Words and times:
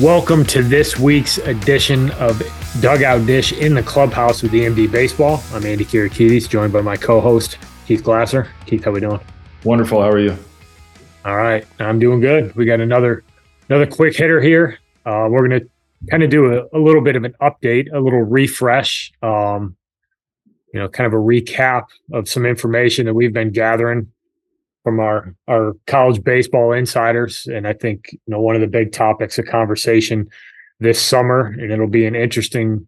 Welcome 0.00 0.46
to 0.46 0.62
this 0.62 0.98
week's 0.98 1.36
edition 1.36 2.10
of 2.12 2.40
Dugout 2.80 3.26
Dish 3.26 3.52
in 3.52 3.74
the 3.74 3.82
Clubhouse 3.82 4.42
with 4.42 4.52
EMD 4.52 4.90
Baseball. 4.90 5.42
I'm 5.52 5.66
Andy 5.66 5.84
Kirikides, 5.84 6.48
joined 6.48 6.72
by 6.72 6.80
my 6.80 6.96
co-host 6.96 7.58
Keith 7.86 8.02
Glasser. 8.02 8.48
Keith, 8.64 8.82
how 8.82 8.92
we 8.92 9.00
doing? 9.00 9.20
Wonderful. 9.62 10.00
How 10.00 10.08
are 10.08 10.18
you? 10.18 10.38
All 11.26 11.36
right, 11.36 11.66
I'm 11.78 11.98
doing 11.98 12.20
good. 12.20 12.56
We 12.56 12.64
got 12.64 12.80
another 12.80 13.24
another 13.68 13.86
quick 13.86 14.16
hitter 14.16 14.40
here. 14.40 14.78
Uh, 15.04 15.28
we're 15.30 15.46
going 15.46 15.60
to 15.60 15.70
kind 16.08 16.22
of 16.22 16.30
do 16.30 16.54
a, 16.54 16.64
a, 16.74 16.80
little 16.80 17.02
bit 17.02 17.16
of 17.16 17.24
an 17.24 17.34
update, 17.42 17.92
a 17.92 18.00
little 18.00 18.22
refresh. 18.22 19.12
Um, 19.22 19.76
you 20.72 20.80
know, 20.80 20.88
kind 20.88 21.06
of 21.06 21.12
a 21.12 21.22
recap 21.22 21.86
of 22.12 22.28
some 22.28 22.46
information 22.46 23.06
that 23.06 23.14
we've 23.14 23.32
been 23.32 23.50
gathering 23.50 24.10
from 24.82 25.00
our 25.00 25.34
our 25.48 25.74
college 25.86 26.22
baseball 26.22 26.72
insiders, 26.72 27.46
and 27.46 27.66
I 27.66 27.72
think 27.72 28.12
you 28.12 28.18
know 28.28 28.40
one 28.40 28.54
of 28.54 28.60
the 28.60 28.66
big 28.66 28.92
topics 28.92 29.38
of 29.38 29.46
conversation 29.46 30.28
this 30.78 31.00
summer, 31.00 31.46
and 31.46 31.70
it'll 31.70 31.86
be 31.86 32.06
an 32.06 32.14
interesting 32.14 32.86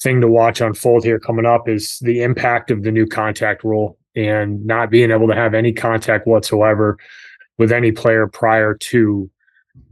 thing 0.00 0.20
to 0.20 0.28
watch 0.28 0.60
unfold 0.60 1.04
here 1.04 1.18
coming 1.18 1.44
up 1.44 1.68
is 1.68 1.98
the 2.00 2.22
impact 2.22 2.70
of 2.70 2.84
the 2.84 2.92
new 2.92 3.06
contact 3.06 3.64
rule 3.64 3.98
and 4.14 4.64
not 4.64 4.90
being 4.90 5.10
able 5.10 5.26
to 5.26 5.34
have 5.34 5.54
any 5.54 5.72
contact 5.72 6.26
whatsoever 6.26 6.96
with 7.58 7.72
any 7.72 7.90
player 7.90 8.26
prior 8.28 8.74
to 8.74 9.28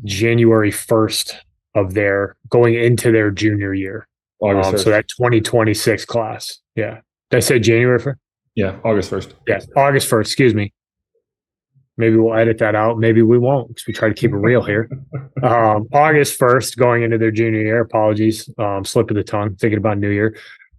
January 0.05 0.71
1st 0.71 1.35
of 1.75 1.95
their 1.95 2.37
going 2.49 2.75
into 2.75 3.13
their 3.13 3.31
junior 3.31 3.75
year. 3.75 4.07
Um, 4.43 4.63
so 4.79 4.91
that 4.91 5.09
2026 5.09 6.05
class. 6.05 6.59
Yeah. 6.75 7.01
Did 7.31 7.39
I 7.39 7.41
say 7.41 7.59
January 7.59 7.99
1st? 7.99 8.17
Yeah, 8.55 8.79
August 8.85 9.11
1st. 9.11 9.35
Yes, 9.47 9.67
August 9.77 10.11
1st. 10.11 10.21
Excuse 10.21 10.55
me. 10.55 10.73
Maybe 11.99 12.17
we'll 12.17 12.35
edit 12.35 12.59
that 12.59 12.75
out. 12.75 12.99
Maybe 12.99 13.23
we 13.23 13.39
won't 13.39 13.69
because 13.69 13.87
we 13.87 13.93
try 13.93 14.09
to 14.09 14.15
keep 14.15 14.33
it 14.33 14.37
real 14.37 14.63
here. 14.63 14.91
Um, 15.43 15.87
August 15.93 16.41
1st, 16.41 16.79
going 16.79 17.03
into 17.03 17.19
their 17.19 17.31
junior 17.31 17.61
year. 17.61 17.81
Apologies. 17.81 18.49
Um, 18.57 18.87
slip 18.87 19.11
of 19.11 19.17
the 19.17 19.23
tongue, 19.23 19.55
thinking 19.57 19.77
about 19.77 19.99
New 19.99 20.09
Year. 20.09 20.35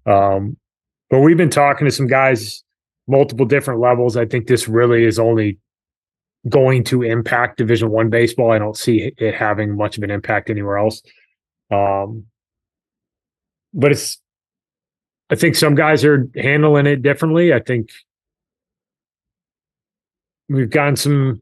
Um, 0.08 0.58
but 1.12 1.20
we've 1.20 1.38
been 1.38 1.52
talking 1.52 1.86
to 1.86 1.92
some 1.92 2.08
guys, 2.08 2.64
multiple 3.08 3.46
different 3.46 3.80
levels. 3.80 4.18
I 4.18 4.26
think 4.26 4.48
this 4.48 4.68
really 4.68 5.04
is 5.04 5.20
only 5.20 5.60
going 6.50 6.84
to 6.86 7.04
impact 7.04 7.60
Division 7.60 7.92
One 7.92 8.10
baseball. 8.10 8.52
I 8.52 8.58
don't 8.58 8.76
see 8.76 9.12
it 9.16 9.36
having 9.36 9.78
much 9.78 9.98
of 9.98 10.04
an 10.04 10.10
impact 10.10 10.50
anywhere 10.50 10.80
else. 10.80 11.04
Um, 11.72 12.26
but 13.74 13.92
it's, 13.92 14.20
I 15.30 15.36
think 15.36 15.56
some 15.56 15.76
guys 15.76 16.06
are 16.06 16.28
handling 16.36 16.86
it 16.86 17.02
differently. 17.02 17.54
I 17.54 17.60
think 17.60 17.90
we've 20.50 20.70
gotten 20.70 20.96
some 20.96 21.42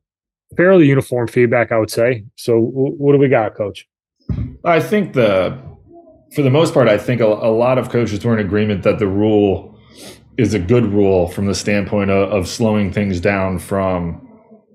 fairly 0.57 0.87
uniform 0.87 1.27
feedback, 1.27 1.71
I 1.71 1.77
would 1.77 1.91
say. 1.91 2.25
So, 2.35 2.59
what 2.59 3.13
do 3.13 3.19
we 3.19 3.27
got, 3.27 3.55
Coach? 3.55 3.87
I 4.63 4.79
think 4.79 5.13
the, 5.13 5.59
for 6.33 6.41
the 6.41 6.49
most 6.49 6.73
part, 6.73 6.87
I 6.87 6.97
think 6.97 7.21
a, 7.21 7.25
a, 7.25 7.53
lot 7.53 7.77
of 7.77 7.89
coaches 7.89 8.25
were 8.25 8.37
in 8.37 8.43
agreement 8.43 8.83
that 8.83 8.97
the 8.97 9.07
rule 9.07 9.79
is 10.37 10.53
a 10.53 10.59
good 10.59 10.85
rule 10.85 11.27
from 11.27 11.45
the 11.45 11.55
standpoint 11.55 12.09
of, 12.09 12.31
of 12.31 12.47
slowing 12.47 12.91
things 12.91 13.19
down 13.19 13.59
from 13.59 14.21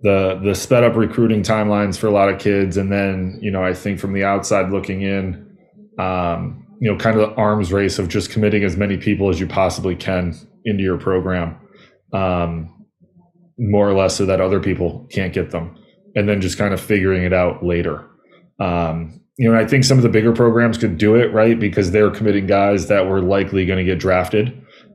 the 0.03 0.41
the 0.43 0.55
sped 0.55 0.83
up 0.83 0.97
recruiting 0.97 1.43
timelines 1.43 1.99
for 1.99 2.07
a 2.07 2.11
lot 2.11 2.31
of 2.31 2.39
kids, 2.41 2.77
and 2.77 2.91
then 2.91 3.39
you 3.43 3.51
know 3.51 3.63
I 3.63 3.75
think 3.75 3.99
from 3.99 4.15
the 4.15 4.25
outside 4.25 4.71
looking 4.71 5.03
in, 5.03 5.59
um, 5.99 6.60
you 6.81 6.91
know, 6.91 6.99
kind 6.99 7.19
of 7.19 7.29
the 7.29 7.35
arms 7.37 7.73
race 7.73 7.99
of 7.99 8.09
just 8.09 8.31
committing 8.31 8.65
as 8.65 8.77
many 8.77 8.97
people 8.97 9.29
as 9.29 9.39
you 9.39 9.47
possibly 9.47 9.95
can 9.95 10.35
into 10.65 10.83
your 10.83 10.99
program. 10.99 11.57
Um, 12.13 12.81
more 13.61 13.89
or 13.89 13.93
less 13.93 14.17
so 14.17 14.25
that 14.25 14.41
other 14.41 14.59
people 14.59 15.07
can't 15.13 15.35
get 15.35 15.51
them 15.51 15.77
and 16.17 16.29
then 16.29 16.41
just 16.41 16.57
kind 16.57 16.73
of 16.73 16.81
figuring 16.81 17.25
it 17.25 17.33
out 17.33 17.63
later 17.63 18.07
um, 18.59 19.21
you 19.37 19.51
know 19.51 19.59
i 19.59 19.67
think 19.67 19.85
some 19.85 19.99
of 19.99 20.03
the 20.03 20.09
bigger 20.09 20.33
programs 20.33 20.79
could 20.79 20.97
do 20.97 21.15
it 21.15 21.33
right 21.33 21.61
because 21.61 21.91
they're 21.91 22.11
committing 22.11 22.47
guys 22.47 22.89
that 22.89 23.07
were 23.07 23.21
likely 23.21 23.67
going 23.67 23.79
to 23.79 23.85
get 23.85 23.99
drafted 23.99 24.49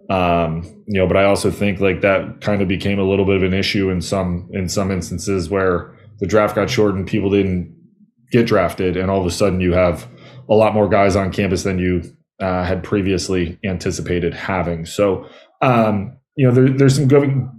um, 0.09 0.63
you 0.87 0.99
know 0.99 1.05
but 1.05 1.15
i 1.15 1.23
also 1.23 1.51
think 1.51 1.79
like 1.79 2.01
that 2.01 2.41
kind 2.41 2.61
of 2.61 2.67
became 2.67 2.97
a 2.99 3.03
little 3.03 3.25
bit 3.25 3.35
of 3.35 3.43
an 3.43 3.53
issue 3.53 3.91
in 3.91 4.01
some 4.01 4.49
in 4.51 4.67
some 4.67 4.89
instances 4.89 5.47
where 5.47 5.95
the 6.19 6.25
draft 6.25 6.55
got 6.55 6.69
shortened 6.69 7.05
people 7.05 7.29
didn't 7.29 7.71
get 8.31 8.47
drafted 8.47 8.97
and 8.97 9.11
all 9.11 9.21
of 9.21 9.27
a 9.27 9.31
sudden 9.31 9.61
you 9.61 9.73
have 9.73 10.07
a 10.49 10.53
lot 10.53 10.73
more 10.73 10.87
guys 10.87 11.15
on 11.15 11.31
campus 11.31 11.63
than 11.63 11.79
you 11.79 12.03
uh, 12.39 12.63
had 12.63 12.83
previously 12.83 13.57
anticipated 13.63 14.33
having 14.33 14.85
so 14.85 15.27
um, 15.61 16.17
you 16.35 16.45
know, 16.45 16.53
there, 16.53 16.69
there's 16.69 16.95
some 16.95 17.07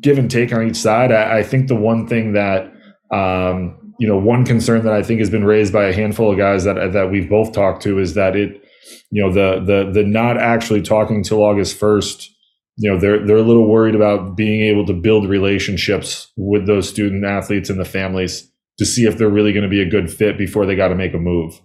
give 0.00 0.18
and 0.18 0.30
take 0.30 0.52
on 0.52 0.66
each 0.68 0.76
side. 0.76 1.10
I, 1.10 1.38
I 1.38 1.42
think 1.42 1.68
the 1.68 1.74
one 1.74 2.06
thing 2.06 2.34
that, 2.34 2.72
um, 3.10 3.94
you 3.98 4.06
know, 4.06 4.18
one 4.18 4.44
concern 4.44 4.84
that 4.84 4.92
I 4.92 5.02
think 5.02 5.20
has 5.20 5.30
been 5.30 5.44
raised 5.44 5.72
by 5.72 5.86
a 5.86 5.94
handful 5.94 6.30
of 6.30 6.38
guys 6.38 6.64
that 6.64 6.92
that 6.92 7.10
we've 7.10 7.28
both 7.28 7.52
talked 7.52 7.82
to 7.84 7.98
is 7.98 8.14
that 8.14 8.36
it, 8.36 8.62
you 9.10 9.22
know, 9.22 9.32
the 9.32 9.64
the 9.64 9.90
the 9.90 10.04
not 10.04 10.36
actually 10.36 10.82
talking 10.82 11.22
till 11.22 11.42
August 11.42 11.78
first. 11.78 12.30
You 12.76 12.92
know, 12.92 12.98
they're 12.98 13.24
they're 13.24 13.38
a 13.38 13.42
little 13.42 13.66
worried 13.66 13.94
about 13.94 14.36
being 14.36 14.60
able 14.60 14.84
to 14.86 14.92
build 14.92 15.26
relationships 15.26 16.30
with 16.36 16.66
those 16.66 16.86
student 16.86 17.24
athletes 17.24 17.70
and 17.70 17.80
the 17.80 17.86
families 17.86 18.50
to 18.76 18.84
see 18.84 19.06
if 19.06 19.16
they're 19.16 19.30
really 19.30 19.54
going 19.54 19.62
to 19.62 19.70
be 19.70 19.80
a 19.80 19.88
good 19.88 20.12
fit 20.12 20.36
before 20.36 20.66
they 20.66 20.76
got 20.76 20.88
to 20.88 20.94
make 20.94 21.14
a 21.14 21.18
move. 21.18 21.58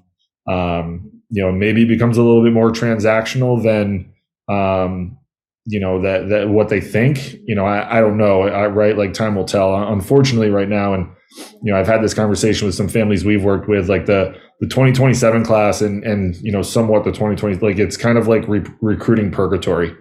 Um, 0.48 1.11
you 1.32 1.42
know, 1.42 1.52
maybe 1.52 1.86
becomes 1.86 2.18
a 2.18 2.24
little 2.24 2.44
bit 2.44 2.54
more 2.54 2.72
transactional 2.72 3.62
than 3.64 4.14
um, 4.48 5.18
you 5.66 5.80
know 5.80 6.02
that 6.02 6.30
that 6.30 6.50
what 6.50 6.70
they 6.70 6.82
think 6.82 7.36
you 7.46 7.54
know 7.54 7.66
i, 7.66 7.98
I 7.98 8.02
don't 8.02 8.18
know 8.18 8.44
I, 8.44 8.66
right? 8.68 8.98
Like 8.98 9.14
time 9.14 9.36
will 9.36 9.46
tell. 9.46 9.76
Unfortunately 9.92 10.50
right 10.50 10.70
now 10.70 10.94
and 10.94 11.08
you 11.62 11.72
know 11.72 11.80
i've 11.80 11.88
had 11.88 12.02
this 12.02 12.14
conversation 12.14 12.66
with 12.66 12.76
some 12.76 12.90
families 12.90 13.24
we've 13.24 13.44
worked 13.44 13.70
with 13.70 13.88
like 13.90 14.06
the 14.06 14.36
the 14.60 14.68
2027 14.68 15.46
class 15.46 15.82
and 15.82 16.04
and 16.04 16.36
you 16.38 16.52
know 16.52 16.62
somewhat 16.62 17.04
the 17.06 17.12
2020 17.12 17.58
like 17.60 17.78
it's 17.80 17.96
kind 17.96 18.18
of 18.18 18.28
like 18.28 18.46
re- 18.48 18.66
recruiting 18.82 19.32
purgatory 19.32 19.96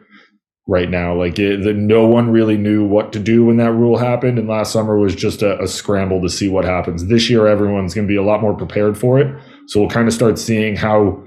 right 0.66 0.88
now. 0.88 1.12
Like 1.14 1.38
it, 1.38 1.64
the, 1.64 1.72
no 1.72 2.06
one 2.06 2.30
really 2.30 2.56
knew 2.56 2.86
what 2.86 3.12
to 3.12 3.18
do 3.18 3.44
when 3.44 3.56
that 3.56 3.72
rule 3.72 3.98
happened 3.98 4.38
and 4.38 4.48
last 4.48 4.72
summer 4.72 4.96
was 4.96 5.16
just 5.16 5.42
a, 5.42 5.60
a 5.60 5.66
scramble 5.66 6.22
to 6.22 6.28
see 6.28 6.48
what 6.48 6.64
happens. 6.64 7.06
This 7.06 7.28
year 7.28 7.48
everyone's 7.48 7.92
going 7.92 8.06
to 8.06 8.10
be 8.10 8.16
a 8.16 8.22
lot 8.22 8.40
more 8.40 8.54
prepared 8.54 8.96
for 8.96 9.18
it 9.18 9.36
so 9.70 9.80
we'll 9.80 9.88
kind 9.88 10.08
of 10.08 10.12
start 10.12 10.38
seeing 10.38 10.74
how 10.74 11.24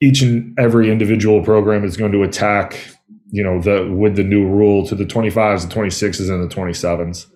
each 0.00 0.22
and 0.22 0.56
every 0.58 0.90
individual 0.90 1.42
program 1.42 1.84
is 1.84 1.96
going 1.96 2.12
to 2.12 2.22
attack 2.22 2.78
you 3.30 3.42
know 3.42 3.60
the 3.60 3.92
with 3.92 4.14
the 4.14 4.22
new 4.22 4.46
rule 4.46 4.86
to 4.86 4.94
the 4.94 5.04
25s 5.04 5.68
the 5.68 5.74
26s 5.74 6.30
and 6.30 6.48
the 6.48 6.54
27s 6.54 7.26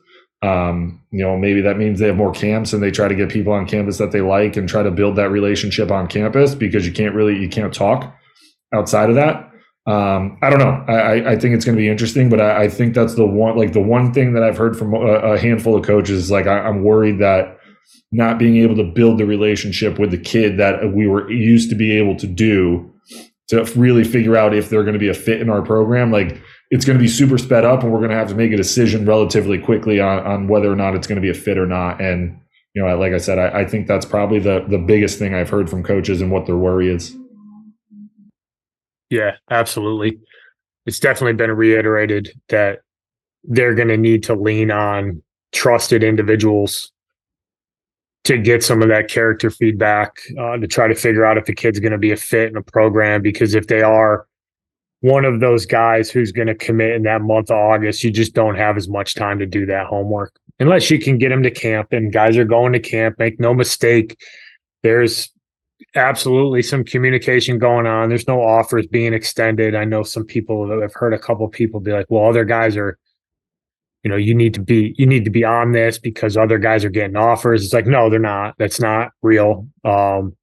um, 0.41 1.03
you 1.11 1.25
know 1.25 1.37
maybe 1.37 1.61
that 1.61 1.77
means 1.77 1.99
they 1.99 2.07
have 2.07 2.17
more 2.17 2.33
camps 2.33 2.73
and 2.73 2.81
they 2.81 2.93
try 2.93 3.09
to 3.09 3.17
get 3.17 3.29
people 3.29 3.53
on 3.53 3.67
campus 3.67 3.99
that 3.99 4.13
they 4.13 4.21
like 4.21 4.57
and 4.57 4.69
try 4.69 4.83
to 4.83 4.93
build 4.93 5.17
that 5.17 5.31
relationship 5.31 5.91
on 5.91 6.07
campus 6.07 6.55
because 6.55 6.87
you 6.87 6.93
can't 6.93 7.15
really 7.15 7.37
you 7.37 7.49
can't 7.49 7.75
talk 7.75 8.15
outside 8.73 9.11
of 9.11 9.17
that. 9.17 9.45
Um, 9.87 10.39
i 10.43 10.51
don't 10.51 10.59
know. 10.59 10.85
I, 10.87 11.33
I 11.33 11.39
think 11.39 11.55
it's 11.55 11.65
going 11.65 11.77
to 11.77 11.81
be 11.81 11.89
interesting 11.89 12.29
but 12.29 12.41
I, 12.43 12.65
I, 12.65 12.69
think 12.69 12.95
that's 12.95 13.15
the 13.15 13.27
one 13.27 13.57
like 13.57 13.73
the 13.73 13.81
one 13.81 14.13
thing 14.13 14.35
that 14.35 14.43
i've 14.43 14.59
heard 14.59 14.77
from 14.77 14.93
a, 14.93 14.99
a 14.99 15.39
handful 15.39 15.75
of 15.75 15.87
coaches 15.87 16.19
is 16.25 16.31
like 16.31 16.47
I, 16.47 16.59
i'm 16.61 16.83
worried 16.85 17.21
that 17.21 17.58
not 18.11 18.39
being 18.39 18.57
able 18.57 18.77
to 18.77 18.85
build 18.85 19.19
the 19.19 19.27
relationship 19.27 19.99
with 19.99 20.11
the 20.11 20.19
kid 20.19 20.59
that 20.59 20.93
we 20.93 21.07
were 21.07 21.31
used 21.31 21.69
to 21.71 21.77
be 21.77 21.97
able 21.97 22.17
to 22.17 22.27
do 22.27 22.93
to 23.49 23.65
really 23.77 24.05
figure 24.05 24.37
out 24.37 24.55
if 24.55 24.69
they're 24.69 24.83
going 24.83 24.95
to 24.95 24.99
be 24.99 25.09
a 25.09 25.15
fit 25.15 25.41
in 25.41 25.49
our 25.49 25.63
program. 25.63 26.11
Like 26.11 26.41
it's 26.71 26.85
going 26.85 26.99
to 26.99 27.03
be 27.03 27.09
super 27.09 27.39
sped 27.39 27.65
up 27.65 27.83
and 27.83 27.91
we're 27.91 27.99
going 27.99 28.11
to 28.11 28.17
have 28.17 28.29
to 28.29 28.35
make 28.35 28.53
a 28.53 28.57
decision 28.57 29.07
relatively 29.07 29.59
quickly 29.59 30.01
on, 30.01 30.27
on 30.27 30.49
whether 30.49 30.71
or 30.71 30.77
not 30.77 30.95
it's 30.95 31.07
going 31.07 31.17
to 31.17 31.23
be 31.23 31.31
a 31.31 31.35
fit 31.35 31.57
or 31.57 31.67
not. 31.67 32.01
And, 32.01 32.39
you 32.75 32.83
know, 32.83 32.99
like 32.99 33.13
I 33.13 33.19
said, 33.19 33.39
I, 33.39 33.61
I 33.61 33.65
think 33.65 33.87
that's 33.87 34.05
probably 34.05 34.39
the, 34.39 34.65
the 34.69 34.79
biggest 34.79 35.19
thing 35.19 35.35
I've 35.35 35.49
heard 35.49 35.71
from 35.71 35.83
coaches 35.83 36.21
and 36.21 36.31
what 36.31 36.47
their 36.47 36.59
worry 36.59 36.91
is. 36.91 37.17
Yeah, 39.11 39.37
absolutely. 39.51 40.19
It's 40.85 41.01
definitely 41.01 41.33
been 41.35 41.53
reiterated 41.53 42.31
that 42.51 42.81
they're 43.45 43.75
going 43.75 43.89
to 43.89 43.97
need 43.97 44.23
to 44.25 44.35
lean 44.35 44.71
on 44.71 45.23
trusted 45.53 46.05
individuals 46.05 46.93
to 48.25 48.39
get 48.39 48.63
some 48.63 48.83
of 48.83 48.89
that 48.89 49.09
character 49.09 49.51
feedback 49.51 50.19
uh, 50.39 50.57
to 50.57 50.67
try 50.67 50.87
to 50.87 50.95
figure 50.95 51.25
out 51.25 51.39
if 51.39 51.47
the 51.47 51.55
kid's 51.55 51.81
going 51.81 51.93
to 51.93 51.99
be 51.99 52.13
a 52.13 52.17
fit 52.17 52.51
in 52.51 52.57
a 52.57 52.63
program. 52.63 53.23
Because 53.23 53.55
if 53.55 53.69
they 53.69 53.83
are 53.83 54.27
one 55.01 55.25
of 55.25 55.41
those 55.41 55.65
guys 55.65 56.11
who's 56.11 56.33
going 56.33 56.49
to 56.49 56.55
commit 56.55 56.93
in 56.93 57.03
that 57.05 57.23
month 57.23 57.51
of 57.51 57.57
August, 57.57 58.05
you 58.05 58.11
just 58.11 58.35
don't 58.35 58.57
have 58.57 58.77
as 58.77 58.89
much 58.89 59.15
time 59.15 59.39
to 59.39 59.47
do 59.47 59.65
that 59.67 59.87
homework 59.87 60.35
unless 60.59 60.91
you 60.91 60.99
can 60.99 61.19
get 61.19 61.29
them 61.29 61.43
to 61.43 61.51
camp. 61.51 61.93
And 61.93 62.13
guys 62.13 62.37
are 62.37 62.45
going 62.45 62.73
to 62.73 62.81
camp. 62.81 63.19
Make 63.19 63.41
no 63.41 63.55
mistake, 63.55 64.19
there's 64.83 65.31
absolutely 65.95 66.63
some 66.63 66.85
communication 66.85 67.59
going 67.59 67.87
on. 67.87 68.09
There's 68.09 68.29
no 68.29 68.43
offers 68.43 68.87
being 68.87 69.15
extended. 69.15 69.75
I 69.75 69.85
know 69.85 70.03
some 70.03 70.25
people 70.25 70.83
I've 70.83 70.95
heard 70.95 71.15
a 71.15 71.19
couple 71.19 71.49
people 71.49 71.81
be 71.81 71.93
like, 71.93 72.07
well, 72.09 72.29
other 72.29 72.45
guys 72.45 72.77
are 72.77 72.99
you 74.09 74.15
know, 74.15 74.17
you 74.17 74.35
need 74.35 74.55
to 74.55 74.63
be 74.63 74.95
you 74.97 75.07
need 75.07 75.27
to 75.27 75.31
be 75.31 75.45
on 75.45 75.73
this 75.73 75.99
because 75.99 76.35
other 76.35 76.57
guys 76.57 76.83
are 76.83 76.89
getting 76.89 77.15
offers. 77.15 77.63
It's 77.63 77.75
like, 77.75 77.87
no, 77.87 78.09
they're 78.09 78.19
not. 78.19 78.55
That's 78.57 78.81
not 78.81 79.13
real. 79.21 79.69
Um, 79.85 80.35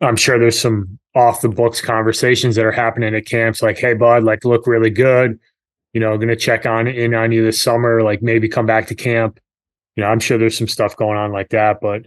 I'm 0.00 0.16
sure 0.16 0.38
there's 0.38 0.58
some 0.58 0.98
off 1.14 1.42
the 1.42 1.48
books 1.50 1.82
conversations 1.82 2.56
that 2.56 2.64
are 2.64 2.72
happening 2.72 3.14
at 3.14 3.26
camps 3.26 3.60
like 3.60 3.76
hey 3.76 3.92
bud 3.92 4.22
like 4.22 4.44
look 4.44 4.66
really 4.66 4.90
good 4.90 5.38
you 5.92 6.00
know 6.00 6.16
gonna 6.16 6.36
check 6.36 6.64
on 6.64 6.86
in 6.86 7.12
on 7.12 7.32
you 7.32 7.42
this 7.42 7.60
summer 7.60 8.02
like 8.02 8.22
maybe 8.22 8.48
come 8.48 8.66
back 8.66 8.86
to 8.86 8.94
camp 8.94 9.40
you 9.96 10.02
know 10.02 10.08
i'm 10.08 10.20
sure 10.20 10.38
there's 10.38 10.56
some 10.56 10.68
stuff 10.68 10.94
going 10.96 11.18
on 11.18 11.32
like 11.32 11.48
that 11.48 11.80
but 11.80 12.02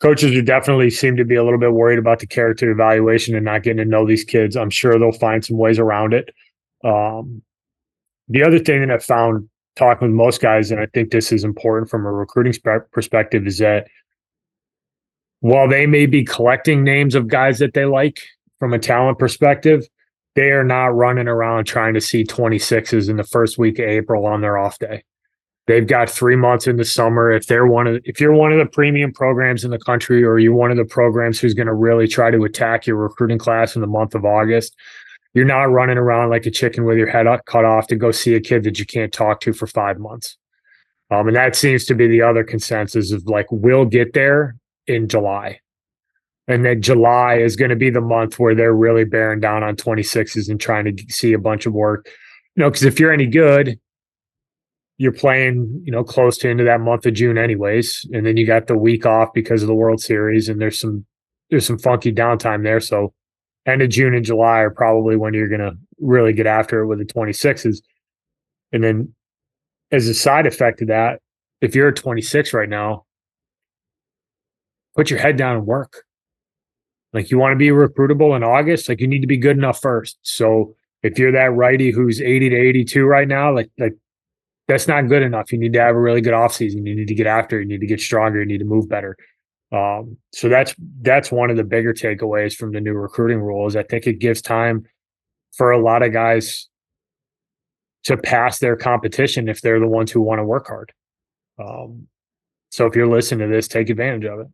coaches 0.00 0.36
are 0.36 0.42
definitely 0.42 0.90
seem 0.90 1.16
to 1.16 1.24
be 1.24 1.36
a 1.36 1.42
little 1.42 1.58
bit 1.58 1.72
worried 1.72 2.00
about 2.00 2.18
the 2.18 2.26
character 2.26 2.70
evaluation 2.70 3.34
and 3.34 3.44
not 3.44 3.62
getting 3.62 3.78
to 3.78 3.84
know 3.86 4.06
these 4.06 4.24
kids 4.24 4.54
i'm 4.54 4.70
sure 4.70 4.98
they'll 4.98 5.12
find 5.12 5.44
some 5.44 5.56
ways 5.56 5.78
around 5.78 6.12
it 6.12 6.28
um, 6.84 7.40
the 8.28 8.42
other 8.42 8.58
thing 8.58 8.80
that 8.80 8.90
i 8.90 8.98
found 8.98 9.48
talking 9.76 10.08
with 10.08 10.14
most 10.14 10.40
guys 10.40 10.70
and 10.70 10.80
i 10.80 10.86
think 10.94 11.10
this 11.10 11.32
is 11.32 11.44
important 11.44 11.90
from 11.90 12.04
a 12.06 12.12
recruiting 12.12 12.52
sp- 12.52 12.86
perspective 12.92 13.46
is 13.46 13.58
that 13.58 13.86
while 15.42 15.68
they 15.68 15.86
may 15.86 16.06
be 16.06 16.24
collecting 16.24 16.84
names 16.84 17.16
of 17.16 17.26
guys 17.26 17.58
that 17.58 17.74
they 17.74 17.84
like 17.84 18.20
from 18.60 18.72
a 18.72 18.78
talent 18.78 19.18
perspective, 19.18 19.84
they 20.36 20.52
are 20.52 20.62
not 20.62 20.94
running 20.94 21.26
around 21.26 21.64
trying 21.64 21.94
to 21.94 22.00
see 22.00 22.22
26s 22.22 23.10
in 23.10 23.16
the 23.16 23.24
first 23.24 23.58
week 23.58 23.80
of 23.80 23.86
April 23.86 24.24
on 24.24 24.40
their 24.40 24.56
off 24.56 24.78
day. 24.78 25.02
They've 25.66 25.86
got 25.86 26.08
three 26.08 26.36
months 26.36 26.68
in 26.68 26.76
the 26.76 26.84
summer. 26.84 27.28
If 27.32 27.48
they're 27.48 27.66
one 27.66 27.88
of 27.88 28.00
if 28.04 28.20
you're 28.20 28.32
one 28.32 28.52
of 28.52 28.58
the 28.58 28.70
premium 28.70 29.12
programs 29.12 29.64
in 29.64 29.72
the 29.72 29.80
country, 29.80 30.22
or 30.22 30.38
you're 30.38 30.54
one 30.54 30.70
of 30.70 30.76
the 30.76 30.84
programs 30.84 31.40
who's 31.40 31.54
going 31.54 31.66
to 31.66 31.74
really 31.74 32.06
try 32.06 32.30
to 32.30 32.44
attack 32.44 32.86
your 32.86 32.96
recruiting 32.96 33.38
class 33.38 33.74
in 33.74 33.80
the 33.80 33.88
month 33.88 34.14
of 34.14 34.24
August, 34.24 34.76
you're 35.34 35.44
not 35.44 35.70
running 35.70 35.98
around 35.98 36.30
like 36.30 36.46
a 36.46 36.50
chicken 36.50 36.84
with 36.84 36.98
your 36.98 37.08
head 37.08 37.26
cut 37.46 37.64
off 37.64 37.86
to 37.88 37.96
go 37.96 38.10
see 38.10 38.34
a 38.34 38.40
kid 38.40 38.64
that 38.64 38.78
you 38.78 38.86
can't 38.86 39.12
talk 39.12 39.40
to 39.40 39.52
for 39.52 39.66
five 39.66 39.98
months. 39.98 40.36
Um, 41.10 41.28
and 41.28 41.36
that 41.36 41.56
seems 41.56 41.84
to 41.86 41.94
be 41.94 42.06
the 42.08 42.22
other 42.22 42.44
consensus 42.44 43.12
of 43.12 43.26
like 43.26 43.46
we'll 43.50 43.84
get 43.84 44.14
there 44.14 44.56
in 44.86 45.08
July. 45.08 45.60
And 46.48 46.64
then 46.64 46.82
July 46.82 47.36
is 47.36 47.56
going 47.56 47.70
to 47.70 47.76
be 47.76 47.90
the 47.90 48.00
month 48.00 48.38
where 48.38 48.54
they're 48.54 48.74
really 48.74 49.04
bearing 49.04 49.40
down 49.40 49.62
on 49.62 49.76
26s 49.76 50.48
and 50.48 50.60
trying 50.60 50.84
to 50.84 51.04
see 51.08 51.32
a 51.32 51.38
bunch 51.38 51.66
of 51.66 51.72
work. 51.72 52.08
You 52.56 52.62
know, 52.62 52.70
because 52.70 52.84
if 52.84 52.98
you're 52.98 53.12
any 53.12 53.26
good, 53.26 53.78
you're 54.98 55.12
playing, 55.12 55.82
you 55.84 55.92
know, 55.92 56.04
close 56.04 56.36
to 56.38 56.48
into 56.48 56.64
that 56.64 56.80
month 56.80 57.06
of 57.06 57.14
June 57.14 57.38
anyways. 57.38 58.06
And 58.12 58.26
then 58.26 58.36
you 58.36 58.46
got 58.46 58.66
the 58.66 58.76
week 58.76 59.06
off 59.06 59.32
because 59.32 59.62
of 59.62 59.68
the 59.68 59.74
World 59.74 60.00
Series 60.00 60.48
and 60.48 60.60
there's 60.60 60.78
some 60.78 61.06
there's 61.50 61.66
some 61.66 61.78
funky 61.78 62.12
downtime 62.12 62.64
there. 62.64 62.80
So 62.80 63.12
end 63.66 63.82
of 63.82 63.90
June 63.90 64.14
and 64.14 64.24
July 64.24 64.60
are 64.60 64.70
probably 64.70 65.16
when 65.16 65.34
you're 65.34 65.48
gonna 65.48 65.72
really 66.00 66.32
get 66.32 66.46
after 66.46 66.80
it 66.80 66.86
with 66.86 66.98
the 66.98 67.04
26s. 67.04 67.82
And 68.72 68.82
then 68.82 69.14
as 69.90 70.08
a 70.08 70.14
side 70.14 70.46
effect 70.46 70.82
of 70.82 70.88
that, 70.88 71.20
if 71.60 71.74
you're 71.74 71.88
a 71.88 71.94
26 71.94 72.52
right 72.52 72.68
now, 72.68 73.04
put 74.96 75.10
your 75.10 75.20
head 75.20 75.36
down 75.36 75.56
and 75.56 75.66
work. 75.66 76.04
Like 77.12 77.30
you 77.30 77.38
want 77.38 77.52
to 77.52 77.56
be 77.56 77.68
recruitable 77.68 78.34
in 78.34 78.42
August, 78.42 78.88
like 78.88 79.00
you 79.00 79.06
need 79.06 79.20
to 79.20 79.26
be 79.26 79.36
good 79.36 79.56
enough 79.56 79.80
first. 79.80 80.18
So 80.22 80.74
if 81.02 81.18
you're 81.18 81.32
that 81.32 81.52
righty 81.52 81.90
who's 81.90 82.20
80 82.20 82.50
to 82.50 82.56
82 82.56 83.04
right 83.04 83.28
now, 83.28 83.54
like 83.54 83.70
like 83.78 83.94
that's 84.68 84.88
not 84.88 85.08
good 85.08 85.22
enough. 85.22 85.52
You 85.52 85.58
need 85.58 85.72
to 85.74 85.80
have 85.80 85.94
a 85.94 86.00
really 86.00 86.20
good 86.20 86.32
offseason. 86.32 86.86
You 86.86 86.94
need 86.94 87.08
to 87.08 87.14
get 87.14 87.26
after, 87.26 87.60
you 87.60 87.66
need 87.66 87.80
to 87.80 87.86
get 87.86 88.00
stronger, 88.00 88.40
you 88.40 88.46
need 88.46 88.58
to 88.58 88.64
move 88.64 88.88
better. 88.88 89.16
Um, 89.72 90.18
so 90.34 90.48
that's 90.48 90.74
that's 91.00 91.32
one 91.32 91.50
of 91.50 91.56
the 91.56 91.64
bigger 91.64 91.94
takeaways 91.94 92.54
from 92.54 92.72
the 92.72 92.80
new 92.80 92.92
recruiting 92.92 93.40
rules. 93.40 93.74
I 93.74 93.82
think 93.82 94.06
it 94.06 94.18
gives 94.18 94.42
time 94.42 94.84
for 95.56 95.70
a 95.70 95.82
lot 95.82 96.02
of 96.02 96.12
guys 96.12 96.68
to 98.04 98.16
pass 98.16 98.58
their 98.58 98.76
competition 98.76 99.48
if 99.48 99.62
they're 99.62 99.80
the 99.80 99.86
ones 99.86 100.10
who 100.10 100.20
want 100.20 100.40
to 100.40 100.44
work 100.44 100.66
hard. 100.66 100.92
Um, 101.58 102.08
so 102.70 102.86
if 102.86 102.96
you're 102.96 103.06
listening 103.08 103.48
to 103.48 103.54
this, 103.54 103.68
take 103.68 103.88
advantage 103.90 104.24
of 104.24 104.40
it. 104.40 104.46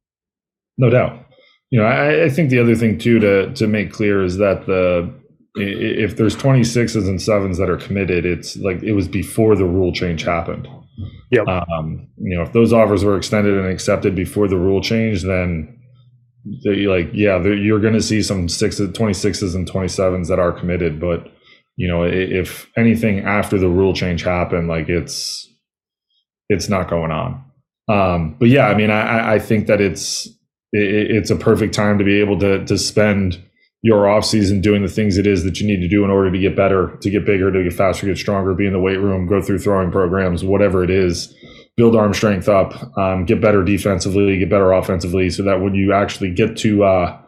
No 0.76 0.90
doubt. 0.90 1.24
You 1.70 1.80
know, 1.80 1.86
I, 1.86 2.24
I 2.24 2.28
think 2.28 2.50
the 2.50 2.58
other 2.58 2.74
thing 2.74 2.98
too 2.98 3.18
to 3.18 3.52
to 3.54 3.66
make 3.66 3.92
clear 3.92 4.22
is 4.22 4.36
that 4.36 4.66
the 4.66 5.12
if 5.56 6.16
there's 6.16 6.36
26s 6.36 7.08
and 7.08 7.20
sevens 7.20 7.58
that 7.58 7.68
are 7.68 7.76
committed, 7.76 8.24
it's 8.24 8.56
like 8.58 8.82
it 8.82 8.92
was 8.92 9.08
before 9.08 9.56
the 9.56 9.64
rule 9.64 9.92
change 9.92 10.22
happened. 10.22 10.68
Yeah. 11.30 11.42
Um, 11.42 12.08
you 12.16 12.36
know, 12.36 12.42
if 12.42 12.52
those 12.52 12.72
offers 12.72 13.04
were 13.04 13.16
extended 13.16 13.56
and 13.56 13.68
accepted 13.68 14.14
before 14.14 14.48
the 14.48 14.56
rule 14.56 14.80
change, 14.80 15.22
then 15.22 15.80
they, 16.64 16.86
like, 16.86 17.10
yeah, 17.12 17.42
you're 17.42 17.80
going 17.80 17.94
to 17.94 18.02
see 18.02 18.22
some 18.22 18.48
sixes, 18.48 18.90
26s 18.90 19.54
and 19.54 19.70
27s 19.70 20.28
that 20.28 20.38
are 20.38 20.52
committed. 20.52 21.00
But, 21.00 21.30
you 21.76 21.88
know, 21.88 22.04
if 22.04 22.68
anything 22.76 23.20
after 23.20 23.58
the 23.58 23.68
rule 23.68 23.92
change 23.94 24.22
happened, 24.22 24.68
like 24.68 24.88
it's, 24.88 25.46
it's 26.48 26.68
not 26.68 26.88
going 26.88 27.12
on. 27.12 27.44
Um, 27.88 28.36
but 28.38 28.48
yeah, 28.48 28.66
I 28.66 28.74
mean, 28.74 28.90
I, 28.90 29.34
I 29.34 29.38
think 29.38 29.66
that 29.66 29.80
it's, 29.80 30.28
it's 30.72 31.30
a 31.30 31.36
perfect 31.36 31.74
time 31.74 31.98
to 31.98 32.04
be 32.04 32.20
able 32.20 32.38
to 32.40 32.62
to 32.66 32.76
spend 32.76 33.42
your 33.82 34.08
off 34.08 34.24
season 34.24 34.60
doing 34.60 34.82
the 34.82 34.88
things 34.88 35.18
it 35.18 35.26
is 35.26 35.44
that 35.44 35.60
you 35.60 35.66
need 35.66 35.80
to 35.80 35.88
do 35.88 36.04
in 36.04 36.10
order 36.10 36.32
to 36.32 36.38
get 36.38 36.56
better, 36.56 36.96
to 37.00 37.10
get 37.10 37.24
bigger, 37.24 37.52
to 37.52 37.62
get 37.62 37.72
faster, 37.72 38.06
get 38.06 38.18
stronger, 38.18 38.54
be 38.54 38.66
in 38.66 38.72
the 38.72 38.80
weight 38.80 38.98
room, 38.98 39.28
go 39.28 39.40
through 39.40 39.58
throwing 39.58 39.92
programs, 39.92 40.44
whatever 40.44 40.82
it 40.82 40.90
is, 40.90 41.32
build 41.76 41.94
arm 41.94 42.12
strength 42.12 42.48
up, 42.48 42.74
um, 42.98 43.24
get 43.24 43.40
better 43.40 43.62
defensively, 43.62 44.36
get 44.38 44.50
better 44.50 44.72
offensively, 44.72 45.30
so 45.30 45.44
that 45.44 45.60
when 45.60 45.74
you 45.74 45.92
actually 45.92 46.32
get 46.32 46.56
to 46.56 46.82
uh, 46.82 47.20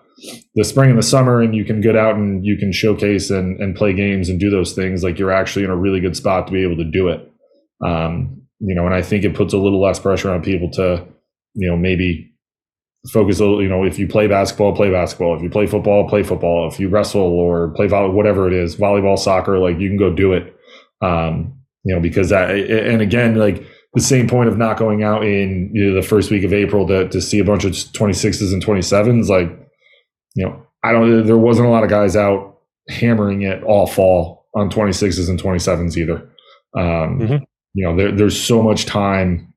the 0.56 0.64
spring 0.64 0.90
and 0.90 0.98
the 0.98 1.04
summer 1.04 1.40
and 1.40 1.54
you 1.54 1.64
can 1.64 1.80
get 1.80 1.96
out 1.96 2.16
and 2.16 2.44
you 2.44 2.56
can 2.56 2.72
showcase 2.72 3.30
and, 3.30 3.60
and 3.60 3.76
play 3.76 3.92
games 3.92 4.28
and 4.28 4.40
do 4.40 4.50
those 4.50 4.72
things, 4.72 5.04
like 5.04 5.18
you're 5.18 5.30
actually 5.30 5.64
in 5.64 5.70
a 5.70 5.76
really 5.76 6.00
good 6.00 6.16
spot 6.16 6.46
to 6.46 6.52
be 6.52 6.64
able 6.64 6.76
to 6.76 6.84
do 6.84 7.08
it. 7.08 7.32
Um, 7.84 8.42
you 8.58 8.74
know, 8.74 8.84
and 8.86 8.94
I 8.94 9.02
think 9.02 9.24
it 9.24 9.34
puts 9.34 9.54
a 9.54 9.58
little 9.58 9.80
less 9.80 9.98
pressure 9.98 10.30
on 10.30 10.42
people 10.42 10.70
to, 10.72 11.06
you 11.54 11.68
know, 11.68 11.76
maybe 11.76 12.29
focus 13.12 13.40
you 13.40 13.68
know 13.68 13.84
if 13.84 13.98
you 13.98 14.06
play 14.06 14.26
basketball 14.26 14.74
play 14.74 14.90
basketball. 14.90 15.36
If 15.36 15.42
you 15.42 15.50
play 15.50 15.66
football 15.66 16.08
play 16.08 16.22
football. 16.22 16.68
If 16.68 16.78
you 16.78 16.88
wrestle 16.88 17.22
or 17.22 17.68
play 17.70 17.88
volleyball 17.88 18.12
whatever 18.12 18.46
it 18.46 18.52
is 18.52 18.76
volleyball 18.76 19.18
soccer 19.18 19.58
like 19.58 19.78
you 19.78 19.88
can 19.88 19.98
go 19.98 20.12
do 20.12 20.32
it. 20.32 20.54
Um 21.00 21.56
you 21.84 21.94
know 21.94 22.00
because 22.00 22.28
that 22.28 22.50
and 22.50 23.00
again 23.00 23.36
like 23.36 23.64
the 23.94 24.00
same 24.00 24.28
point 24.28 24.48
of 24.48 24.56
not 24.56 24.76
going 24.76 25.02
out 25.02 25.24
in 25.24 25.70
you 25.72 25.90
know, 25.90 25.94
the 25.94 26.06
first 26.06 26.30
week 26.30 26.44
of 26.44 26.52
april 26.52 26.86
to, 26.86 27.08
to 27.08 27.20
see 27.20 27.38
a 27.38 27.44
bunch 27.44 27.64
of 27.64 27.72
26s 27.72 28.52
and 28.52 28.64
27s 28.64 29.28
like 29.28 29.50
you 30.36 30.44
know 30.44 30.64
i 30.84 30.92
don't 30.92 31.26
there 31.26 31.38
wasn't 31.38 31.66
a 31.66 31.70
lot 31.70 31.82
of 31.82 31.90
guys 31.90 32.14
out 32.14 32.58
hammering 32.88 33.42
it 33.42 33.62
all 33.62 33.86
fall 33.86 34.46
on 34.54 34.70
26s 34.70 35.28
and 35.28 35.40
27s 35.40 35.96
either. 35.96 36.28
Um 36.76 37.20
mm-hmm. 37.20 37.44
you 37.74 37.84
know 37.84 37.96
there, 37.96 38.12
there's 38.12 38.40
so 38.40 38.62
much 38.62 38.86
time 38.86 39.52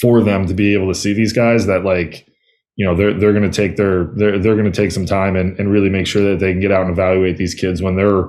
for 0.00 0.22
them 0.22 0.46
to 0.46 0.54
be 0.54 0.74
able 0.74 0.88
to 0.88 0.94
see 0.94 1.12
these 1.12 1.32
guys 1.32 1.66
that 1.66 1.84
like 1.84 2.26
you 2.76 2.84
know 2.84 2.94
they're 2.94 3.14
they're 3.18 3.32
going 3.32 3.48
to 3.48 3.56
take 3.56 3.76
their 3.76 4.04
they're 4.16 4.38
they're 4.38 4.56
going 4.56 4.70
to 4.70 4.82
take 4.82 4.92
some 4.92 5.06
time 5.06 5.36
and, 5.36 5.58
and 5.58 5.70
really 5.70 5.90
make 5.90 6.06
sure 6.06 6.22
that 6.30 6.40
they 6.40 6.52
can 6.52 6.60
get 6.60 6.72
out 6.72 6.82
and 6.82 6.90
evaluate 6.90 7.36
these 7.36 7.54
kids 7.54 7.82
when 7.82 7.96
they're 7.96 8.28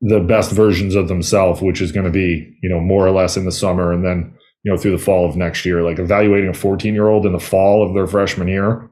the 0.00 0.20
best 0.20 0.50
versions 0.50 0.94
of 0.94 1.08
themselves 1.08 1.62
which 1.62 1.80
is 1.80 1.92
going 1.92 2.04
to 2.04 2.10
be 2.10 2.56
you 2.62 2.68
know 2.68 2.80
more 2.80 3.06
or 3.06 3.10
less 3.10 3.36
in 3.36 3.44
the 3.44 3.52
summer 3.52 3.92
and 3.92 4.04
then 4.04 4.34
you 4.62 4.70
know 4.70 4.76
through 4.76 4.90
the 4.90 5.02
fall 5.02 5.28
of 5.28 5.36
next 5.36 5.64
year. 5.64 5.82
Like 5.82 5.98
evaluating 5.98 6.50
a 6.50 6.54
14 6.54 6.94
year 6.94 7.08
old 7.08 7.26
in 7.26 7.32
the 7.32 7.40
fall 7.40 7.86
of 7.86 7.94
their 7.94 8.06
freshman 8.06 8.48
year 8.48 8.88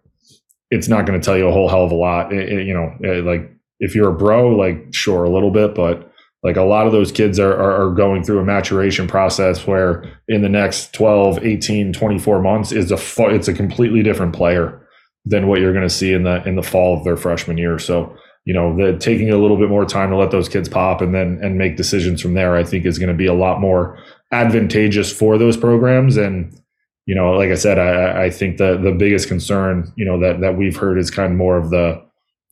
it's 0.71 0.89
not 0.89 1.05
going 1.05 1.21
to 1.21 1.25
tell 1.25 1.37
you 1.37 1.49
a 1.49 1.53
whole 1.53 1.69
hell 1.69 1.85
of 1.85 1.91
a 1.91 1.97
lot. 1.97 2.33
It, 2.33 2.49
it, 2.49 2.67
you 2.67 2.75
know 2.75 2.95
it, 3.01 3.25
like 3.25 3.53
if 3.81 3.95
you're 3.95 4.11
a 4.11 4.17
bro 4.17 4.49
like 4.51 4.95
sure 4.95 5.25
a 5.25 5.31
little 5.31 5.51
bit 5.51 5.75
but 5.75 6.10
like 6.43 6.57
a 6.57 6.63
lot 6.63 6.87
of 6.87 6.93
those 6.93 7.13
kids 7.13 7.39
are, 7.39 7.53
are, 7.53 7.87
are, 7.89 7.95
going 7.95 8.23
through 8.23 8.39
a 8.39 8.45
maturation 8.45 9.07
process 9.07 9.67
where 9.67 10.05
in 10.27 10.41
the 10.41 10.49
next 10.49 10.95
12 10.95 11.45
18 11.45 11.93
24 11.93 12.41
months 12.41 12.73
is 12.73 12.91
a 12.91 12.99
it's 13.33 13.49
a 13.49 13.55
completely 13.55 14.03
different 14.03 14.35
player 14.35 14.81
than 15.27 15.49
what 15.49 15.61
you're 15.61 15.75
going 15.75 15.87
to 15.87 15.95
see 15.95 16.13
in 16.13 16.23
the 16.23 16.43
in 16.49 16.57
the 16.57 16.63
fall 16.63 16.97
of 16.97 17.05
their 17.05 17.17
freshman 17.17 17.59
year. 17.59 17.79
So 17.79 18.17
you 18.47 18.55
know 18.55 18.75
the 18.75 18.99
taking 18.99 19.31
a 19.31 19.37
little 19.37 19.59
bit 19.59 19.69
more 19.69 19.85
time 19.85 20.11
to 20.11 20.17
let 20.17 20.31
those 20.31 20.49
kids 20.49 20.69
pop 20.69 21.01
and 21.03 21.15
then 21.15 21.39
and 21.43 21.59
make 21.59 21.77
decisions 21.77 22.23
from 22.23 22.33
there 22.35 22.57
i 22.57 22.65
think 22.65 22.87
is 22.87 22.99
going 22.99 23.11
to 23.11 23.15
be 23.15 23.27
a 23.27 23.35
lot 23.35 23.61
more 23.61 23.99
advantageous 24.33 25.13
for 25.13 25.37
those 25.39 25.57
programs. 25.57 26.17
And 26.17 26.59
you 27.07 27.15
know 27.15 27.33
like 27.33 27.51
i 27.51 27.55
said 27.55 27.79
i 27.79 28.25
i 28.25 28.31
think 28.31 28.57
the 28.59 28.79
the 28.79 28.93
biggest 28.93 29.29
concern 29.29 29.93
you 29.97 30.05
know 30.05 30.21
that 30.21 30.41
that 30.41 30.57
we've 30.57 30.77
heard 30.77 30.99
is 30.99 31.11
kind 31.11 31.33
of 31.33 31.39
more 31.39 31.57
of 31.57 31.71
the 31.71 32.03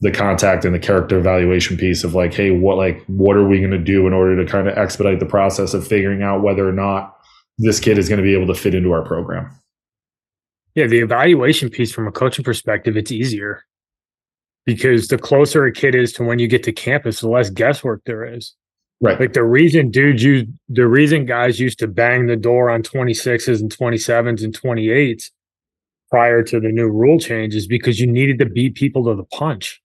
the 0.00 0.12
contact 0.12 0.64
and 0.64 0.74
the 0.74 0.78
character 0.78 1.18
evaluation 1.18 1.76
piece 1.76 2.04
of 2.04 2.14
like, 2.14 2.32
hey, 2.32 2.50
what 2.50 2.76
like 2.76 3.04
what 3.06 3.36
are 3.36 3.46
we 3.46 3.58
going 3.58 3.72
to 3.72 3.78
do 3.78 4.06
in 4.06 4.12
order 4.12 4.36
to 4.42 4.50
kind 4.50 4.68
of 4.68 4.78
expedite 4.78 5.20
the 5.20 5.26
process 5.26 5.74
of 5.74 5.86
figuring 5.86 6.22
out 6.22 6.42
whether 6.42 6.68
or 6.68 6.72
not 6.72 7.18
this 7.58 7.80
kid 7.80 7.98
is 7.98 8.08
going 8.08 8.18
to 8.18 8.22
be 8.22 8.34
able 8.34 8.46
to 8.46 8.54
fit 8.54 8.74
into 8.74 8.92
our 8.92 9.02
program. 9.02 9.50
Yeah, 10.74 10.86
the 10.86 11.00
evaluation 11.00 11.70
piece 11.70 11.92
from 11.92 12.06
a 12.06 12.12
coaching 12.12 12.44
perspective, 12.44 12.96
it's 12.96 13.10
easier 13.10 13.64
because 14.64 15.08
the 15.08 15.18
closer 15.18 15.64
a 15.64 15.72
kid 15.72 15.94
is 15.94 16.12
to 16.14 16.22
when 16.22 16.38
you 16.38 16.46
get 16.46 16.62
to 16.64 16.72
campus, 16.72 17.20
the 17.20 17.28
less 17.28 17.50
guesswork 17.50 18.02
there 18.06 18.24
is. 18.24 18.54
Right. 19.00 19.18
Like 19.18 19.32
the 19.32 19.44
reason 19.44 19.90
dudes 19.90 20.22
use 20.22 20.46
the 20.68 20.86
reason 20.86 21.24
guys 21.24 21.60
used 21.60 21.78
to 21.80 21.88
bang 21.88 22.26
the 22.26 22.36
door 22.36 22.68
on 22.68 22.82
26s 22.82 23.60
and 23.60 23.76
27s 23.76 24.42
and 24.42 24.60
28s 24.60 25.30
prior 26.10 26.42
to 26.42 26.58
the 26.58 26.68
new 26.68 26.88
rule 26.88 27.18
change 27.18 27.54
is 27.54 27.66
because 27.66 28.00
you 28.00 28.06
needed 28.06 28.38
to 28.40 28.46
beat 28.46 28.74
people 28.74 29.04
to 29.04 29.14
the 29.14 29.24
punch. 29.24 29.80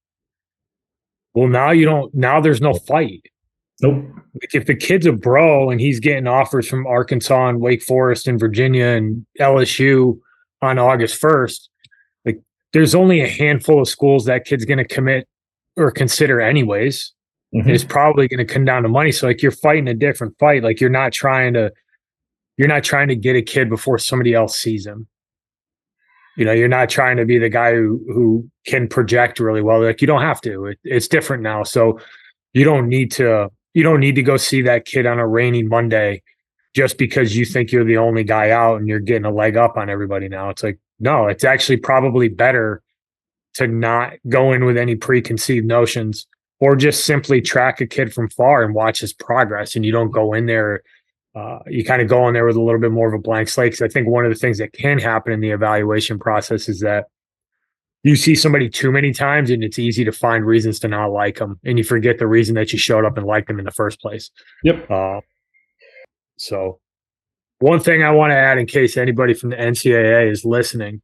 Well, 1.33 1.47
now 1.47 1.71
you 1.71 1.85
don't. 1.85 2.13
Now 2.13 2.39
there's 2.41 2.61
no 2.61 2.73
fight. 2.73 3.25
Nope. 3.81 4.05
Like 4.35 4.53
if 4.53 4.65
the 4.65 4.75
kid's 4.75 5.05
a 5.05 5.11
bro 5.11 5.69
and 5.69 5.79
he's 5.81 5.99
getting 5.99 6.27
offers 6.27 6.67
from 6.67 6.85
Arkansas 6.87 7.49
and 7.49 7.59
Wake 7.59 7.81
Forest 7.83 8.27
and 8.27 8.39
Virginia 8.39 8.85
and 8.85 9.25
LSU 9.39 10.19
on 10.61 10.77
August 10.79 11.19
1st, 11.21 11.69
like 12.25 12.39
there's 12.71 12.95
only 12.95 13.21
a 13.21 13.27
handful 13.27 13.81
of 13.81 13.87
schools 13.87 14.25
that 14.25 14.45
kid's 14.45 14.65
going 14.65 14.77
to 14.77 14.85
commit 14.87 15.27
or 15.75 15.91
consider 15.91 16.39
anyways 16.39 17.11
Mhm. 17.53 17.69
is 17.69 17.83
probably 17.83 18.27
going 18.27 18.45
to 18.45 18.51
come 18.51 18.65
down 18.65 18.81
to 18.83 18.89
money. 18.89 19.11
So 19.11 19.27
like 19.27 19.41
you're 19.41 19.51
fighting 19.51 19.87
a 19.87 19.93
different 19.93 20.35
fight. 20.39 20.63
Like 20.63 20.79
you're 20.79 20.89
not 20.89 21.11
trying 21.13 21.53
to 21.53 21.71
you're 22.57 22.67
not 22.67 22.83
trying 22.83 23.07
to 23.07 23.15
get 23.15 23.35
a 23.35 23.41
kid 23.41 23.69
before 23.69 23.97
somebody 23.97 24.33
else 24.35 24.57
sees 24.57 24.85
him. 24.85 25.07
You 26.35 26.45
know, 26.45 26.51
you're 26.51 26.67
not 26.67 26.89
trying 26.89 27.17
to 27.17 27.25
be 27.25 27.37
the 27.37 27.49
guy 27.49 27.73
who 27.73 28.03
who 28.07 28.49
can 28.65 28.87
project 28.87 29.39
really 29.39 29.61
well. 29.61 29.83
Like 29.83 30.01
you 30.01 30.07
don't 30.07 30.21
have 30.21 30.41
to. 30.41 30.67
It, 30.67 30.79
it's 30.83 31.07
different 31.07 31.43
now. 31.43 31.63
So 31.63 31.99
you 32.53 32.63
don't 32.63 32.87
need 32.87 33.11
to 33.13 33.49
you 33.73 33.83
don't 33.83 33.99
need 33.99 34.15
to 34.15 34.23
go 34.23 34.37
see 34.37 34.61
that 34.63 34.85
kid 34.85 35.05
on 35.05 35.19
a 35.19 35.27
rainy 35.27 35.63
Monday 35.63 36.21
just 36.75 36.97
because 36.97 37.37
you 37.37 37.45
think 37.45 37.71
you're 37.71 37.85
the 37.85 37.97
only 37.97 38.23
guy 38.23 38.49
out 38.49 38.77
and 38.77 38.87
you're 38.87 38.99
getting 38.99 39.25
a 39.25 39.31
leg 39.31 39.57
up 39.57 39.77
on 39.77 39.89
everybody 39.89 40.27
now. 40.27 40.49
It's 40.49 40.63
like 40.63 40.79
no, 40.99 41.27
it's 41.27 41.43
actually 41.43 41.77
probably 41.77 42.29
better 42.29 42.81
to 43.55 43.67
not 43.67 44.13
go 44.29 44.51
in 44.53 44.65
with 44.65 44.77
any 44.77 44.95
preconceived 44.95 45.65
notions 45.65 46.25
or 46.59 46.75
just 46.75 47.05
simply 47.05 47.41
track 47.41 47.81
a 47.81 47.85
kid 47.85 48.13
from 48.13 48.29
far 48.29 48.63
and 48.63 48.73
watch 48.73 48.99
his 48.99 49.13
progress 49.13 49.75
and 49.75 49.85
you 49.85 49.91
don't 49.91 50.11
go 50.11 50.33
in 50.33 50.45
there 50.45 50.81
uh, 51.35 51.59
you 51.67 51.83
kind 51.83 52.01
of 52.01 52.07
go 52.07 52.27
in 52.27 52.33
there 52.33 52.45
with 52.45 52.55
a 52.55 52.61
little 52.61 52.79
bit 52.79 52.91
more 52.91 53.07
of 53.07 53.13
a 53.13 53.17
blank 53.21 53.49
slate 53.49 53.71
because 53.71 53.81
i 53.81 53.87
think 53.87 54.07
one 54.07 54.25
of 54.25 54.31
the 54.31 54.37
things 54.37 54.57
that 54.57 54.71
can 54.73 54.99
happen 54.99 55.33
in 55.33 55.39
the 55.39 55.49
evaluation 55.49 56.19
process 56.19 56.69
is 56.69 56.79
that 56.81 57.05
you 58.03 58.15
see 58.15 58.35
somebody 58.35 58.69
too 58.69 58.91
many 58.91 59.13
times 59.13 59.49
and 59.49 59.63
it's 59.63 59.79
easy 59.79 60.03
to 60.03 60.11
find 60.11 60.45
reasons 60.45 60.77
to 60.79 60.87
not 60.87 61.07
like 61.11 61.37
them 61.37 61.59
and 61.63 61.77
you 61.77 61.83
forget 61.83 62.19
the 62.19 62.27
reason 62.27 62.53
that 62.55 62.71
you 62.73 62.77
showed 62.79 63.05
up 63.05 63.17
and 63.17 63.25
liked 63.25 63.47
them 63.47 63.59
in 63.59 63.65
the 63.65 63.71
first 63.71 63.99
place 64.01 64.29
Yep. 64.63 64.91
uh, 64.91 65.21
so 66.37 66.79
one 67.59 67.79
thing 67.79 68.03
i 68.03 68.11
want 68.11 68.31
to 68.31 68.35
add 68.35 68.57
in 68.57 68.65
case 68.65 68.97
anybody 68.97 69.33
from 69.33 69.49
the 69.51 69.55
ncaa 69.55 70.29
is 70.29 70.43
listening 70.45 71.01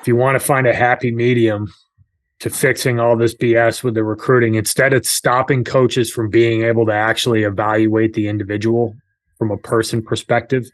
if 0.00 0.08
you 0.08 0.16
want 0.16 0.34
to 0.38 0.44
find 0.44 0.66
a 0.66 0.74
happy 0.74 1.10
medium 1.12 1.72
to 2.40 2.50
fixing 2.50 3.00
all 3.00 3.16
this 3.16 3.34
BS 3.34 3.82
with 3.82 3.94
the 3.94 4.04
recruiting. 4.04 4.54
Instead 4.54 4.92
of 4.92 5.06
stopping 5.06 5.64
coaches 5.64 6.10
from 6.10 6.28
being 6.28 6.62
able 6.62 6.86
to 6.86 6.92
actually 6.92 7.44
evaluate 7.44 8.14
the 8.14 8.28
individual 8.28 8.94
from 9.38 9.50
a 9.50 9.56
person 9.56 10.02
perspective 10.02 10.64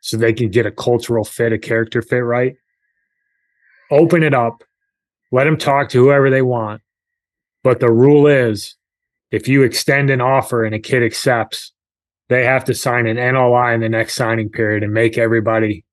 so 0.00 0.16
they 0.16 0.32
can 0.32 0.50
get 0.50 0.66
a 0.66 0.70
cultural 0.70 1.24
fit, 1.24 1.52
a 1.52 1.58
character 1.58 2.02
fit 2.02 2.18
right. 2.18 2.56
Open 3.90 4.22
it 4.22 4.34
up, 4.34 4.64
let 5.30 5.44
them 5.44 5.56
talk 5.56 5.88
to 5.90 6.04
whoever 6.04 6.30
they 6.30 6.42
want. 6.42 6.82
But 7.62 7.80
the 7.80 7.92
rule 7.92 8.26
is 8.26 8.76
if 9.30 9.48
you 9.48 9.62
extend 9.62 10.10
an 10.10 10.20
offer 10.20 10.64
and 10.64 10.74
a 10.74 10.78
kid 10.78 11.02
accepts, 11.02 11.72
they 12.28 12.44
have 12.44 12.64
to 12.64 12.74
sign 12.74 13.06
an 13.06 13.16
NLI 13.16 13.74
in 13.74 13.80
the 13.80 13.88
next 13.88 14.14
signing 14.14 14.48
period 14.48 14.82
and 14.82 14.92
make 14.92 15.18
everybody 15.18 15.84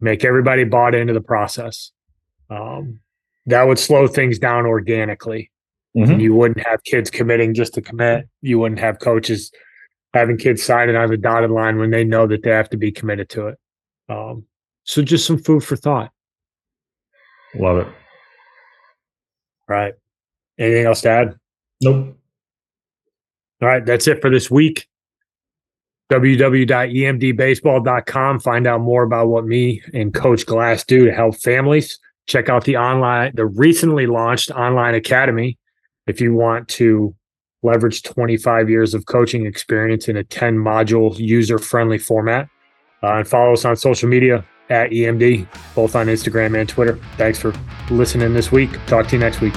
make 0.00 0.24
everybody 0.24 0.64
bought 0.64 0.94
into 0.94 1.12
the 1.12 1.20
process. 1.20 1.90
Um, 2.50 3.00
that 3.46 3.62
would 3.64 3.78
slow 3.78 4.06
things 4.06 4.38
down 4.38 4.66
organically. 4.66 5.50
Mhm. 5.96 6.20
You 6.20 6.34
wouldn't 6.34 6.66
have 6.66 6.82
kids 6.84 7.10
committing 7.10 7.54
just 7.54 7.72
to 7.74 7.82
commit. 7.82 8.28
You 8.42 8.58
wouldn't 8.58 8.80
have 8.80 8.98
coaches 8.98 9.50
having 10.12 10.36
kids 10.36 10.62
signing 10.62 10.96
on 10.96 11.08
the 11.08 11.16
dotted 11.16 11.50
line 11.50 11.78
when 11.78 11.90
they 11.90 12.04
know 12.04 12.26
that 12.26 12.42
they 12.42 12.50
have 12.50 12.68
to 12.70 12.76
be 12.76 12.92
committed 12.92 13.28
to 13.30 13.48
it. 13.48 13.58
Um, 14.08 14.44
so 14.84 15.02
just 15.02 15.26
some 15.26 15.38
food 15.38 15.64
for 15.64 15.76
thought. 15.76 16.10
Love 17.54 17.78
it. 17.78 17.88
Right. 19.68 19.94
Anything 20.58 20.86
else 20.86 21.00
to 21.02 21.10
add? 21.10 21.34
Nope. 21.82 22.16
All 23.62 23.68
right, 23.68 23.84
that's 23.84 24.06
it 24.06 24.20
for 24.20 24.30
this 24.30 24.50
week. 24.50 24.86
Www.emdbaseball.com. 26.12 28.40
Find 28.40 28.66
out 28.66 28.80
more 28.80 29.02
about 29.02 29.28
what 29.28 29.44
me 29.46 29.82
and 29.92 30.14
Coach 30.14 30.46
Glass 30.46 30.84
do 30.84 31.04
to 31.06 31.12
help 31.12 31.36
families. 31.36 31.98
Check 32.26 32.48
out 32.48 32.64
the 32.64 32.76
online, 32.76 33.32
the 33.34 33.46
recently 33.46 34.06
launched 34.06 34.50
online 34.50 34.94
academy 34.94 35.58
if 36.06 36.20
you 36.20 36.34
want 36.34 36.68
to 36.68 37.14
leverage 37.62 38.02
25 38.02 38.70
years 38.70 38.94
of 38.94 39.06
coaching 39.06 39.46
experience 39.46 40.08
in 40.08 40.16
a 40.16 40.24
10 40.24 40.56
module 40.56 41.16
user 41.18 41.58
friendly 41.58 41.98
format. 41.98 42.48
Uh, 43.02 43.18
and 43.18 43.28
follow 43.28 43.52
us 43.52 43.64
on 43.64 43.76
social 43.76 44.08
media 44.08 44.44
at 44.70 44.90
EMD, 44.90 45.46
both 45.74 45.94
on 45.94 46.06
Instagram 46.06 46.58
and 46.58 46.68
Twitter. 46.68 46.98
Thanks 47.16 47.38
for 47.38 47.54
listening 47.90 48.34
this 48.34 48.50
week. 48.50 48.70
Talk 48.86 49.06
to 49.08 49.16
you 49.16 49.20
next 49.20 49.40
week. 49.40 49.54